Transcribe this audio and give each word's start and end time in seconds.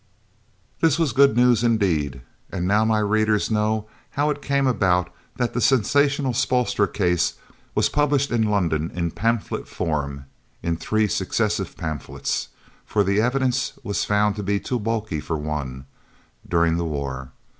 This 0.79 0.97
was 0.97 1.11
good 1.13 1.37
news 1.37 1.63
indeed, 1.63 2.21
and 2.51 2.67
now 2.67 2.83
my 2.83 2.97
readers 2.97 3.51
know 3.51 3.87
how 4.09 4.31
it 4.31 4.41
came 4.41 4.65
about 4.65 5.11
that 5.35 5.53
the 5.53 5.61
sensational 5.61 6.33
Spoelstra 6.33 6.87
case 6.91 7.35
was 7.75 7.87
published 7.87 8.31
in 8.31 8.41
London 8.49 8.89
in 8.95 9.11
pamphlet 9.11 9.67
form 9.67 10.25
(in 10.63 10.75
three 10.75 11.05
successive 11.05 11.77
pamphlets, 11.77 12.47
for 12.83 13.03
the 13.03 13.21
evidence 13.21 13.73
was 13.83 14.03
found 14.03 14.35
to 14.37 14.41
be 14.41 14.59
too 14.59 14.79
bulky 14.79 15.19
for 15.21 15.37
one) 15.37 15.85
during 16.49 16.77
the 16.77 16.85
war. 16.85 17.31